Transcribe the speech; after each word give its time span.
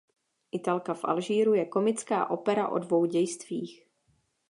Italka 0.51 0.93
v 0.93 1.05
Alžíru 1.05 1.53
je 1.53 1.65
komická 1.65 2.29
opera 2.29 2.69
o 2.69 2.79
dvou 2.79 3.05
dějstvích. 3.05 3.87